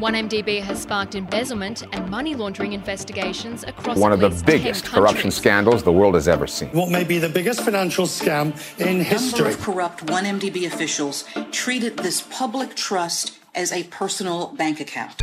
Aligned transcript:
1MDB 0.00 0.62
has 0.62 0.80
sparked 0.80 1.14
embezzlement 1.14 1.84
and 1.92 2.08
money 2.08 2.34
laundering 2.34 2.72
investigations 2.72 3.64
across 3.64 3.96
the 3.96 4.00
world. 4.00 4.00
one 4.00 4.12
of 4.12 4.20
the 4.20 4.44
biggest 4.44 4.86
corruption 4.86 5.30
scandals 5.30 5.82
the 5.82 5.92
world 5.92 6.14
has 6.14 6.26
ever 6.26 6.46
seen. 6.46 6.70
What 6.70 6.90
may 6.90 7.04
be 7.04 7.18
the 7.18 7.28
biggest 7.28 7.60
financial 7.60 8.06
scam 8.06 8.54
in 8.78 8.86
number 8.86 9.04
history. 9.04 9.52
of 9.52 9.60
corrupt 9.60 10.06
1MDB 10.06 10.66
officials 10.66 11.24
treated 11.52 11.98
this 11.98 12.22
public 12.22 12.76
trust 12.76 13.38
as 13.54 13.72
a 13.72 13.84
personal 13.84 14.48
bank 14.54 14.80
account. 14.80 15.20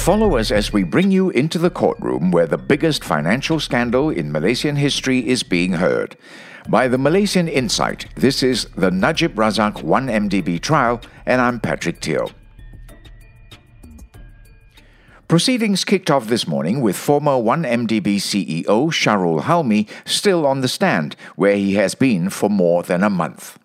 Follow 0.00 0.38
us 0.38 0.50
as 0.50 0.72
we 0.72 0.82
bring 0.82 1.10
you 1.10 1.28
into 1.28 1.58
the 1.58 1.68
courtroom 1.68 2.30
where 2.30 2.46
the 2.46 2.56
biggest 2.56 3.04
financial 3.04 3.60
scandal 3.60 4.08
in 4.08 4.32
Malaysian 4.32 4.76
history 4.76 5.28
is 5.28 5.42
being 5.42 5.74
heard. 5.74 6.16
By 6.70 6.88
the 6.88 6.96
Malaysian 6.96 7.48
Insight, 7.48 8.06
this 8.16 8.42
is 8.42 8.64
the 8.74 8.90
Najib 8.90 9.34
Razak 9.34 9.82
1MDB 9.82 10.58
trial, 10.62 11.02
and 11.26 11.42
I'm 11.42 11.60
Patrick 11.60 12.00
Teo. 12.00 12.30
Proceedings 15.28 15.84
kicked 15.84 16.10
off 16.10 16.28
this 16.28 16.48
morning 16.48 16.80
with 16.80 16.96
former 16.96 17.32
1MDB 17.32 18.16
CEO 18.16 18.64
Shahrol 18.64 19.42
Halmi 19.42 19.86
still 20.06 20.46
on 20.46 20.62
the 20.62 20.68
stand, 20.68 21.14
where 21.36 21.56
he 21.56 21.74
has 21.74 21.94
been 21.94 22.30
for 22.30 22.48
more 22.48 22.82
than 22.82 23.04
a 23.04 23.10
month. 23.10 23.59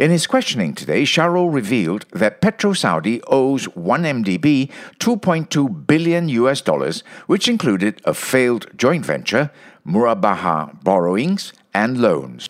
In 0.00 0.10
his 0.10 0.26
questioning 0.26 0.74
today, 0.74 1.02
Shahrol 1.02 1.52
revealed 1.52 2.06
that 2.12 2.40
Petro 2.40 2.72
Saudi 2.72 3.20
owes 3.26 3.66
1MDB 3.66 4.70
2.2 4.98 5.86
billion 5.86 6.26
US 6.30 6.62
dollars, 6.62 7.04
which 7.26 7.46
included 7.46 8.00
a 8.06 8.14
failed 8.14 8.66
joint 8.78 9.04
venture, 9.04 9.50
Murabaha 9.86 10.82
borrowings, 10.82 11.52
and 11.74 12.00
loans. 12.00 12.48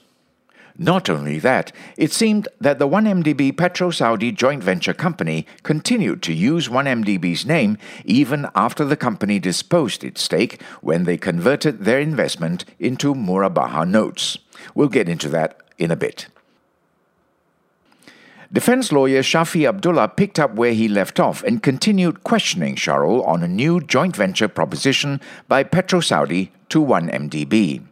Not 0.78 1.10
only 1.10 1.40
that, 1.40 1.72
it 1.96 2.12
seemed 2.12 2.46
that 2.60 2.78
the 2.78 2.86
1MDB 2.86 3.58
Petro 3.58 3.90
Saudi 3.90 4.30
joint 4.30 4.62
venture 4.62 4.94
company 4.94 5.44
continued 5.64 6.22
to 6.22 6.32
use 6.32 6.68
1MDB's 6.68 7.44
name 7.44 7.78
even 8.04 8.46
after 8.54 8.84
the 8.84 8.96
company 8.96 9.40
disposed 9.40 10.04
its 10.04 10.22
stake 10.22 10.62
when 10.82 11.02
they 11.02 11.16
converted 11.16 11.80
their 11.80 11.98
investment 11.98 12.64
into 12.78 13.12
Murabaha 13.12 13.88
notes. 13.88 14.38
We'll 14.76 14.88
get 14.88 15.08
into 15.08 15.28
that 15.30 15.60
in 15.78 15.90
a 15.90 15.96
bit. 15.96 16.28
Defense 18.52 18.90
lawyer 18.90 19.22
Shafee 19.22 19.68
Abdullah 19.68 20.08
picked 20.08 20.40
up 20.40 20.56
where 20.56 20.72
he 20.72 20.88
left 20.88 21.20
off 21.20 21.44
and 21.44 21.62
continued 21.62 22.24
questioning 22.24 22.74
Shahrol 22.74 23.24
on 23.24 23.44
a 23.44 23.48
new 23.48 23.80
joint 23.80 24.16
venture 24.16 24.48
proposition 24.48 25.20
by 25.46 25.62
Petro 25.62 26.00
Saudi 26.00 26.50
to 26.70 26.80
1MDB. 26.80 27.84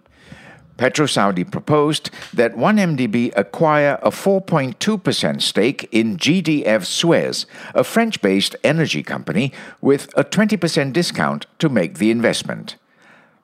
Petro 0.77 1.07
Saudi 1.07 1.45
proposed 1.45 2.11
that 2.35 2.57
1MDB 2.57 3.33
acquire 3.37 4.01
a 4.03 4.11
4.2% 4.11 5.43
stake 5.43 5.89
in 5.93 6.17
GDF 6.17 6.85
Suez, 6.85 7.47
a 7.73 7.85
French 7.85 8.21
based 8.21 8.57
energy 8.65 9.05
company, 9.05 9.53
with 9.81 10.09
a 10.17 10.25
20% 10.25 10.93
discount 10.93 11.47
to 11.61 11.69
make 11.69 11.99
the 11.99 12.11
investment. 12.11 12.75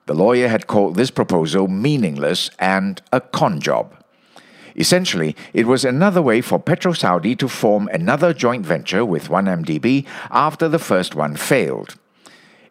The 0.05 0.13
lawyer 0.13 0.49
had 0.49 0.67
called 0.67 0.95
this 0.95 1.11
proposal 1.11 1.69
meaningless 1.69 2.49
and 2.59 3.01
a 3.13 3.21
con 3.21 3.61
job. 3.61 3.95
Essentially, 4.75 5.35
it 5.53 5.67
was 5.67 5.85
another 5.85 6.21
way 6.21 6.41
for 6.41 6.59
Petro 6.59 6.93
Saudi 6.93 7.35
to 7.37 7.47
form 7.47 7.87
another 7.93 8.33
joint 8.33 8.65
venture 8.65 9.05
with 9.05 9.29
1MDB 9.29 10.05
after 10.31 10.67
the 10.67 10.79
first 10.79 11.15
one 11.15 11.35
failed. 11.35 11.95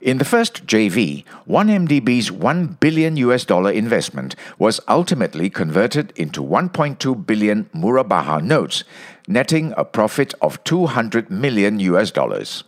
In 0.02 0.18
the 0.18 0.24
first 0.26 0.66
JV, 0.66 1.24
1MDB's 1.48 2.30
1 2.30 2.76
billion 2.78 3.16
US 3.16 3.46
dollar 3.46 3.70
investment 3.70 4.36
was 4.58 4.78
ultimately 4.86 5.48
converted 5.48 6.12
into 6.14 6.42
1.2 6.42 7.26
billion 7.26 7.64
Murabaha 7.74 8.44
notes, 8.44 8.84
netting 9.26 9.72
a 9.78 9.84
profit 9.84 10.34
of 10.42 10.62
200 10.64 11.30
million 11.30 11.80
US 11.80 12.10
dollars. 12.10 12.64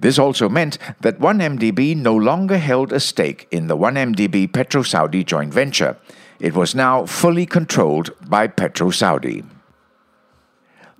This 0.00 0.18
also 0.18 0.48
meant 0.48 0.78
that 1.02 1.20
1MDB 1.20 1.96
no 1.96 2.16
longer 2.16 2.56
held 2.56 2.94
a 2.94 3.00
stake 3.00 3.46
in 3.50 3.66
the 3.66 3.76
1MDB 3.76 4.50
Petro 4.50 4.82
Saudi 4.82 5.22
joint 5.22 5.52
venture. 5.52 5.98
It 6.44 6.52
was 6.52 6.74
now 6.74 7.06
fully 7.06 7.46
controlled 7.46 8.10
by 8.28 8.48
Petro 8.48 8.90
Saudi. 8.90 9.44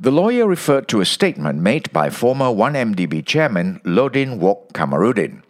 The 0.01 0.11
lawyer 0.11 0.47
referred 0.49 0.89
to 0.89 1.03
a 1.03 1.05
statement 1.05 1.61
made 1.61 1.93
by 1.93 2.09
former 2.09 2.47
1MDB 2.47 3.27
chairman 3.27 3.79
Lodin 3.85 4.41
Wok 4.41 4.73
Kamarudin. 4.73 5.43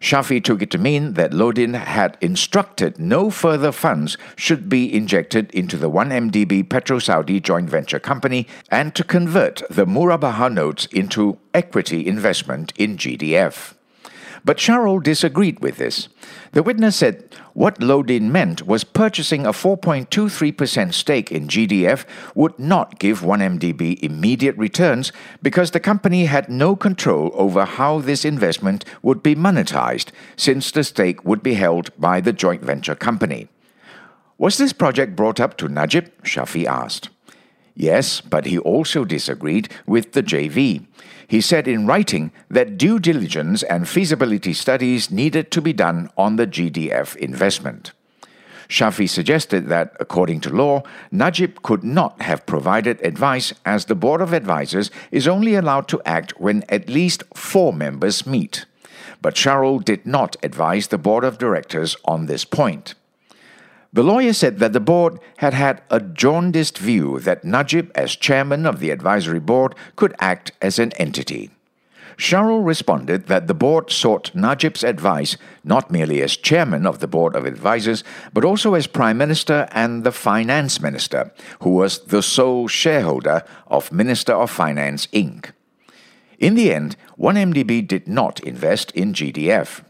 Shafee 0.00 0.42
took 0.42 0.62
it 0.62 0.70
to 0.70 0.78
mean 0.78 1.12
that 1.14 1.34
Lodin 1.34 1.74
had 1.74 2.16
instructed 2.22 2.98
no 2.98 3.28
further 3.28 3.72
funds 3.72 4.16
should 4.36 4.70
be 4.70 4.90
injected 4.90 5.50
into 5.50 5.76
the 5.76 5.90
1MDB 5.90 6.70
Petro 6.70 6.98
Saudi 6.98 7.38
joint 7.38 7.68
venture 7.68 8.00
company 8.00 8.46
and 8.70 8.94
to 8.94 9.04
convert 9.04 9.62
the 9.68 9.84
Murabaha 9.84 10.50
notes 10.50 10.86
into 10.86 11.36
equity 11.52 12.06
investment 12.06 12.72
in 12.78 12.96
GDF. 12.96 13.75
But 14.46 14.58
Shahrol 14.58 15.02
disagreed 15.02 15.58
with 15.58 15.76
this. 15.76 16.08
The 16.52 16.62
witness 16.62 16.94
said 16.94 17.34
what 17.52 17.82
Lodin 17.82 18.30
meant 18.30 18.64
was 18.64 18.84
purchasing 18.84 19.44
a 19.44 19.50
4.23% 19.50 20.94
stake 20.94 21.32
in 21.32 21.48
GDF 21.48 22.04
would 22.36 22.56
not 22.56 23.00
give 23.00 23.22
1MDB 23.22 24.00
immediate 24.04 24.56
returns 24.56 25.10
because 25.42 25.72
the 25.72 25.80
company 25.80 26.26
had 26.26 26.48
no 26.48 26.76
control 26.76 27.32
over 27.34 27.64
how 27.64 27.98
this 27.98 28.24
investment 28.24 28.84
would 29.02 29.20
be 29.20 29.34
monetized, 29.34 30.10
since 30.36 30.70
the 30.70 30.84
stake 30.84 31.24
would 31.24 31.42
be 31.42 31.54
held 31.54 31.90
by 31.98 32.20
the 32.20 32.32
joint 32.32 32.62
venture 32.62 32.94
company. 32.94 33.48
Was 34.38 34.58
this 34.58 34.72
project 34.72 35.16
brought 35.16 35.40
up 35.40 35.56
to 35.56 35.68
Najib? 35.68 36.12
Shafee 36.22 36.66
asked. 36.66 37.08
Yes, 37.76 38.22
but 38.22 38.46
he 38.46 38.58
also 38.58 39.04
disagreed 39.04 39.68
with 39.86 40.12
the 40.12 40.22
JV. 40.22 40.86
He 41.28 41.42
said 41.42 41.68
in 41.68 41.86
writing 41.86 42.32
that 42.48 42.78
due 42.78 42.98
diligence 42.98 43.62
and 43.62 43.86
feasibility 43.86 44.54
studies 44.54 45.10
needed 45.10 45.50
to 45.50 45.60
be 45.60 45.74
done 45.74 46.08
on 46.16 46.36
the 46.36 46.46
GDF 46.46 47.14
investment. 47.16 47.92
Shafee 48.68 49.08
suggested 49.08 49.68
that, 49.68 49.94
according 50.00 50.40
to 50.40 50.50
law, 50.50 50.82
Najib 51.12 51.62
could 51.62 51.84
not 51.84 52.20
have 52.22 52.46
provided 52.46 53.00
advice 53.02 53.52
as 53.64 53.84
the 53.84 53.94
Board 53.94 54.20
of 54.20 54.32
Advisors 54.32 54.90
is 55.12 55.28
only 55.28 55.54
allowed 55.54 55.86
to 55.88 56.02
act 56.04 56.40
when 56.40 56.64
at 56.68 56.88
least 56.88 57.22
four 57.34 57.72
members 57.72 58.26
meet. 58.26 58.64
But 59.22 59.34
Shahrol 59.34 59.84
did 59.84 60.06
not 60.06 60.36
advise 60.42 60.88
the 60.88 60.98
Board 60.98 61.24
of 61.24 61.38
Directors 61.38 61.96
on 62.06 62.26
this 62.26 62.44
point. 62.44 62.94
The 63.96 64.02
lawyer 64.02 64.34
said 64.34 64.58
that 64.58 64.74
the 64.74 64.78
board 64.92 65.20
had 65.38 65.54
had 65.54 65.80
a 65.88 66.00
jaundiced 66.00 66.76
view 66.76 67.18
that 67.20 67.46
Najib, 67.46 67.90
as 67.94 68.14
chairman 68.14 68.66
of 68.66 68.78
the 68.78 68.90
advisory 68.90 69.40
board, 69.40 69.74
could 69.96 70.14
act 70.20 70.52
as 70.60 70.78
an 70.78 70.92
entity. 70.98 71.48
Shahrol 72.18 72.62
responded 72.62 73.28
that 73.28 73.46
the 73.46 73.54
board 73.54 73.90
sought 73.90 74.34
Najib's 74.34 74.84
advice 74.84 75.38
not 75.64 75.90
merely 75.90 76.20
as 76.20 76.36
chairman 76.36 76.86
of 76.86 76.98
the 76.98 77.08
board 77.08 77.34
of 77.34 77.46
advisors, 77.46 78.04
but 78.34 78.44
also 78.44 78.74
as 78.74 78.86
prime 78.86 79.16
minister 79.16 79.66
and 79.72 80.04
the 80.04 80.12
finance 80.12 80.78
minister, 80.78 81.32
who 81.62 81.70
was 81.70 82.00
the 82.00 82.22
sole 82.22 82.68
shareholder 82.68 83.44
of 83.66 83.92
Minister 83.92 84.34
of 84.34 84.50
Finance 84.50 85.06
Inc. 85.06 85.52
In 86.38 86.54
the 86.54 86.70
end, 86.70 86.96
1MDB 87.18 87.88
did 87.88 88.06
not 88.06 88.40
invest 88.40 88.90
in 88.90 89.14
GDF. 89.14 89.80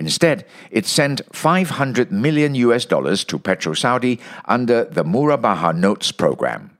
Instead, 0.00 0.46
it 0.70 0.86
sent 0.86 1.20
500 1.32 2.10
million 2.10 2.54
US 2.54 2.86
dollars 2.86 3.22
to 3.24 3.38
Petro 3.38 3.74
Saudi 3.74 4.18
under 4.46 4.84
the 4.84 5.04
Murabaha 5.04 5.76
Notes 5.76 6.10
program. 6.10 6.70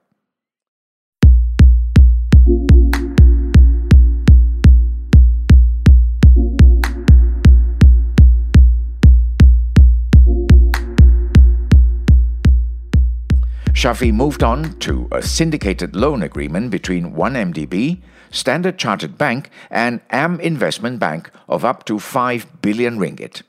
Shafee 13.81 14.13
moved 14.13 14.43
on 14.43 14.79
to 14.81 15.09
a 15.11 15.23
syndicated 15.23 15.97
loan 15.97 16.23
agreement 16.23 16.71
between 16.71 17.15
1MDB, 17.15 18.03
Standard 18.31 18.77
Chartered 18.77 19.17
Bank, 19.17 19.49
and 19.71 20.03
Am 20.11 20.39
Investment 20.39 20.99
Bank 20.99 21.31
of 21.49 21.65
up 21.65 21.87
to 21.87 21.99
5 21.99 22.61
billion 22.61 22.99
ringgit. 22.99 23.41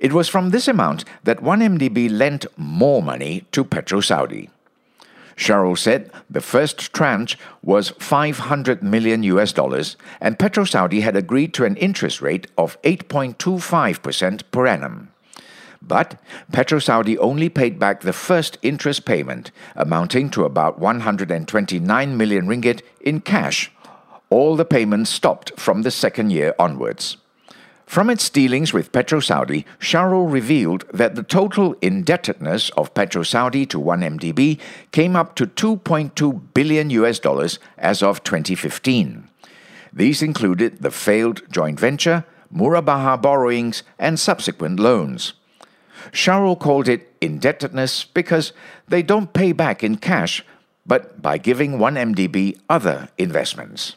It 0.00 0.12
was 0.12 0.28
from 0.28 0.50
this 0.50 0.66
amount 0.66 1.04
that 1.22 1.44
1MDB 1.44 2.10
lent 2.10 2.44
more 2.56 3.04
money 3.04 3.46
to 3.52 3.62
Petro 3.62 4.00
Saudi. 4.00 4.50
Said 5.36 6.10
the 6.28 6.40
first 6.40 6.92
tranche 6.92 7.38
was 7.62 7.90
500 8.00 8.82
million 8.82 9.22
US 9.22 9.52
dollars, 9.52 9.96
and 10.20 10.40
Petro 10.40 10.64
Saudi 10.64 11.02
had 11.02 11.14
agreed 11.14 11.54
to 11.54 11.64
an 11.64 11.76
interest 11.76 12.20
rate 12.20 12.48
of 12.58 12.82
8.25% 12.82 14.42
per 14.50 14.66
annum. 14.66 15.12
But 15.86 16.20
Petro 16.52 16.78
Saudi 16.78 17.18
only 17.18 17.48
paid 17.48 17.78
back 17.78 18.00
the 18.00 18.12
first 18.12 18.56
interest 18.62 19.04
payment, 19.04 19.50
amounting 19.74 20.30
to 20.30 20.44
about 20.44 20.78
129 20.78 22.16
million 22.16 22.46
ringgit 22.46 22.82
in 23.00 23.20
cash. 23.20 23.70
All 24.30 24.56
the 24.56 24.64
payments 24.64 25.10
stopped 25.10 25.58
from 25.58 25.82
the 25.82 25.90
second 25.90 26.30
year 26.30 26.54
onwards. 26.58 27.16
From 27.84 28.08
its 28.08 28.30
dealings 28.30 28.72
with 28.72 28.92
Petro 28.92 29.20
Saudi, 29.20 29.66
Shahrol 29.78 30.32
revealed 30.32 30.86
that 30.94 31.14
the 31.14 31.22
total 31.22 31.74
indebtedness 31.82 32.70
of 32.70 32.94
Petro 32.94 33.22
Saudi 33.22 33.66
to 33.66 33.78
1MDB 33.78 34.58
came 34.92 35.14
up 35.14 35.34
to 35.34 35.46
2.2 35.46 36.54
billion 36.54 36.88
US 36.88 37.18
dollars 37.18 37.58
as 37.76 38.02
of 38.02 38.24
2015. 38.24 39.28
These 39.92 40.22
included 40.22 40.80
the 40.80 40.90
failed 40.90 41.42
joint 41.50 41.78
venture, 41.78 42.24
Murabaha 42.50 43.20
borrowings, 43.20 43.82
and 43.98 44.18
subsequent 44.18 44.80
loans. 44.80 45.34
Shahrol 46.10 46.58
called 46.58 46.88
it 46.88 47.14
indebtedness 47.20 48.04
because 48.04 48.52
they 48.88 49.02
don't 49.02 49.32
pay 49.32 49.52
back 49.52 49.84
in 49.84 49.96
cash, 49.96 50.44
but 50.86 51.22
by 51.22 51.38
giving 51.38 51.78
1MDB 51.78 52.58
other 52.68 53.08
investments. 53.18 53.96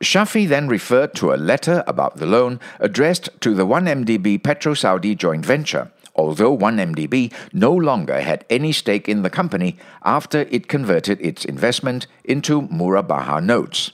Shafee 0.00 0.46
then 0.48 0.68
referred 0.68 1.14
to 1.14 1.32
a 1.32 1.36
letter 1.36 1.82
about 1.86 2.18
the 2.18 2.26
loan 2.26 2.60
addressed 2.78 3.30
to 3.40 3.52
the 3.54 3.66
1MDB 3.66 4.42
Petro 4.42 4.74
Saudi 4.74 5.16
joint 5.16 5.44
venture, 5.44 5.90
although 6.14 6.56
1MDB 6.56 7.32
no 7.52 7.72
longer 7.72 8.20
had 8.20 8.44
any 8.48 8.70
stake 8.70 9.08
in 9.08 9.22
the 9.22 9.30
company 9.30 9.76
after 10.04 10.42
it 10.50 10.68
converted 10.68 11.20
its 11.20 11.44
investment 11.44 12.06
into 12.24 12.62
Murabaha 12.62 13.42
notes. 13.42 13.90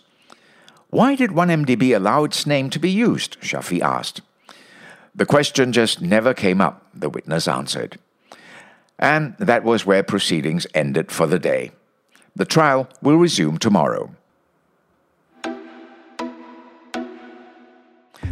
Why 0.90 1.14
did 1.14 1.31
1MDB 1.31 1.96
allow 1.96 2.25
its 2.25 2.46
name 2.46 2.69
to 2.70 2.78
be 2.78 2.90
used? 2.90 3.40
Shafee 3.40 3.81
asked. 3.81 4.20
The 5.14 5.26
question 5.26 5.72
just 5.72 6.00
never 6.00 6.34
came 6.34 6.61
up, 6.61 6.87
the 6.93 7.08
witness 7.08 7.46
answered. 7.46 7.99
And 8.99 9.37
that 9.38 9.62
was 9.62 9.87
where 9.87 10.02
proceedings 10.02 10.66
ended 10.75 11.12
for 11.12 11.26
the 11.26 11.38
day. 11.38 11.70
The 12.34 12.44
trial 12.44 12.88
will 13.00 13.16
resume 13.16 13.58
tomorrow. 13.58 14.11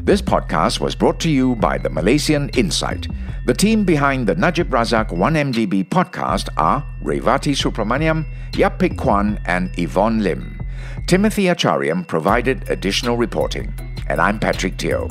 This 0.03 0.21
podcast 0.21 0.81
was 0.81 0.97
brought 0.97 1.21
to 1.21 1.31
you 1.31 1.55
by 1.55 1.79
the 1.79 1.89
Malaysian 1.89 2.49
Insight. 2.51 3.07
The 3.47 3.55
team 3.55 3.85
behind 3.85 4.27
the 4.27 4.35
Najib 4.35 4.71
Razak 4.71 5.11
1MDB 5.11 5.89
podcast 5.89 6.49
are 6.57 6.85
Revati 7.05 7.55
Supramaniam, 7.55 8.27
Yap 8.57 8.81
Pik 8.81 8.99
Kwan, 8.99 9.39
and 9.47 9.71
Yvonne 9.79 10.25
Lim. 10.25 10.61
Timothy 11.07 11.45
Achariam 11.45 12.05
provided 12.07 12.69
additional 12.69 13.17
reporting. 13.17 13.73
And 14.09 14.21
I'm 14.21 14.41
Patrick 14.41 14.77
Teo. 14.77 15.09